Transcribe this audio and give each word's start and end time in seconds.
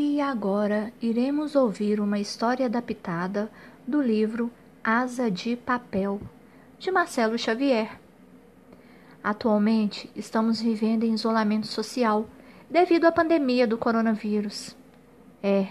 E 0.00 0.20
agora 0.20 0.92
iremos 1.02 1.56
ouvir 1.56 1.98
uma 1.98 2.20
história 2.20 2.66
adaptada 2.66 3.50
do 3.84 4.00
livro 4.00 4.48
Asa 4.82 5.28
de 5.28 5.56
Papel, 5.56 6.20
de 6.78 6.88
Marcelo 6.92 7.36
Xavier. 7.36 7.98
Atualmente 9.24 10.08
estamos 10.14 10.60
vivendo 10.60 11.02
em 11.02 11.14
isolamento 11.14 11.66
social 11.66 12.28
devido 12.70 13.06
à 13.06 13.10
pandemia 13.10 13.66
do 13.66 13.76
coronavírus. 13.76 14.76
É. 15.42 15.66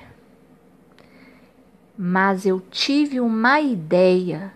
Mas 1.98 2.46
eu 2.46 2.59
tive 2.59 3.21
uma 3.21 3.62
ideia. 3.62 4.52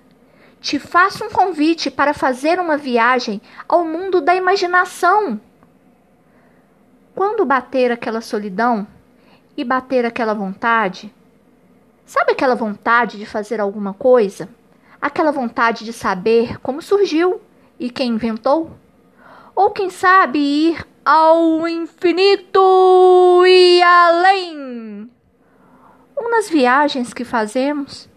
Te 0.59 0.79
faço 0.79 1.23
um 1.23 1.29
convite 1.29 1.89
para 1.89 2.13
fazer 2.13 2.59
uma 2.59 2.75
viagem 2.75 3.41
ao 3.69 3.85
mundo 3.85 4.19
da 4.19 4.35
imaginação. 4.35 5.39
Quando 7.15 7.45
bater 7.45 7.89
aquela 7.89 8.19
solidão, 8.19 8.85
e 9.61 9.63
bater 9.63 10.05
aquela 10.05 10.33
vontade. 10.33 11.13
Sabe 12.03 12.31
aquela 12.31 12.55
vontade 12.55 13.17
de 13.17 13.25
fazer 13.27 13.61
alguma 13.61 13.93
coisa? 13.93 14.49
Aquela 14.99 15.31
vontade 15.31 15.85
de 15.85 15.93
saber 15.93 16.59
como 16.61 16.81
surgiu 16.81 17.39
e 17.79 17.89
quem 17.89 18.13
inventou? 18.13 18.71
Ou 19.55 19.69
quem 19.69 19.89
sabe 19.89 20.39
ir 20.39 20.87
ao 21.05 21.67
infinito 21.67 23.43
e 23.45 23.81
além? 23.83 25.09
Ou 26.15 26.29
nas 26.29 26.49
viagens 26.49 27.13
que 27.13 27.23
fazemos? 27.23 28.09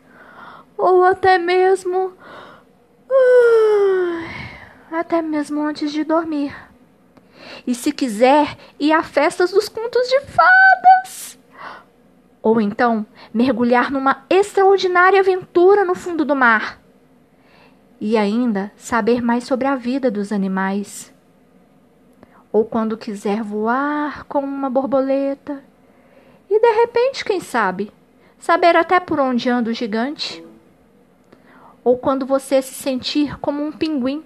Ou 0.78 1.04
até 1.04 1.36
mesmo. 1.36 2.14
Até 4.90 5.20
mesmo 5.20 5.60
antes 5.60 5.92
de 5.92 6.04
dormir. 6.04 6.54
E 7.66 7.74
se 7.74 7.92
quiser, 7.92 8.56
ir 8.80 8.92
a 8.92 9.02
festas 9.02 9.50
dos 9.50 9.68
contos 9.68 10.08
de 10.08 10.20
fadas 10.20 10.93
ou 12.44 12.60
então 12.60 13.06
mergulhar 13.32 13.90
numa 13.90 14.22
extraordinária 14.28 15.18
aventura 15.18 15.82
no 15.82 15.94
fundo 15.94 16.26
do 16.26 16.36
mar. 16.36 16.78
E 17.98 18.18
ainda 18.18 18.70
saber 18.76 19.22
mais 19.22 19.44
sobre 19.44 19.66
a 19.66 19.74
vida 19.74 20.10
dos 20.10 20.30
animais. 20.30 21.10
Ou 22.52 22.62
quando 22.66 22.98
quiser 22.98 23.42
voar 23.42 24.24
como 24.24 24.46
uma 24.46 24.68
borboleta. 24.68 25.64
E 26.50 26.60
de 26.60 26.70
repente, 26.82 27.24
quem 27.24 27.40
sabe, 27.40 27.90
saber 28.38 28.76
até 28.76 29.00
por 29.00 29.18
onde 29.18 29.48
anda 29.48 29.70
o 29.70 29.74
gigante. 29.74 30.44
Ou 31.82 31.96
quando 31.96 32.26
você 32.26 32.60
se 32.60 32.74
sentir 32.74 33.38
como 33.38 33.64
um 33.64 33.72
pinguim. 33.72 34.22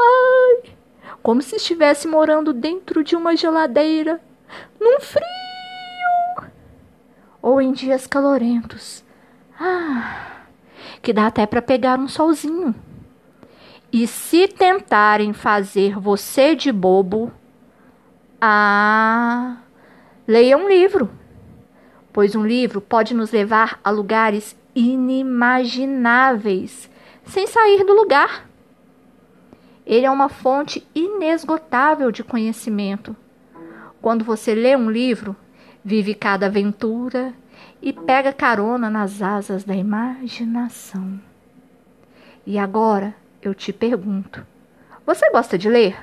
Ai, 0.00 0.70
como 1.22 1.42
se 1.42 1.56
estivesse 1.56 2.08
morando 2.08 2.54
dentro 2.54 3.04
de 3.04 3.14
uma 3.14 3.36
geladeira, 3.36 4.18
num 4.80 4.98
frio 4.98 5.47
ou 7.48 7.60
em 7.62 7.72
dias 7.72 8.06
calorentos. 8.06 9.02
Ah, 9.58 10.42
que 11.00 11.12
dá 11.12 11.26
até 11.26 11.46
para 11.46 11.62
pegar 11.62 11.98
um 11.98 12.06
solzinho. 12.06 12.74
E 13.90 14.06
se 14.06 14.46
tentarem 14.46 15.32
fazer 15.32 15.98
você 15.98 16.54
de 16.54 16.70
bobo, 16.70 17.32
ah, 18.40 19.56
leia 20.26 20.58
um 20.58 20.68
livro, 20.68 21.10
pois 22.12 22.36
um 22.36 22.46
livro 22.46 22.82
pode 22.82 23.14
nos 23.14 23.32
levar 23.32 23.80
a 23.82 23.90
lugares 23.90 24.54
inimagináveis 24.74 26.90
sem 27.24 27.46
sair 27.46 27.82
do 27.82 27.94
lugar. 27.94 28.46
Ele 29.86 30.04
é 30.04 30.10
uma 30.10 30.28
fonte 30.28 30.86
inesgotável 30.94 32.12
de 32.12 32.22
conhecimento. 32.22 33.16
Quando 34.02 34.22
você 34.22 34.54
lê 34.54 34.76
um 34.76 34.90
livro, 34.90 35.34
vive 35.88 36.14
cada 36.14 36.44
aventura 36.46 37.32
e 37.80 37.94
pega 37.94 38.30
carona 38.30 38.90
nas 38.90 39.22
asas 39.22 39.64
da 39.64 39.74
imaginação. 39.74 41.18
E 42.46 42.58
agora 42.58 43.14
eu 43.40 43.54
te 43.54 43.72
pergunto: 43.72 44.46
você 45.06 45.30
gosta 45.30 45.56
de 45.56 45.66
ler? 45.66 45.96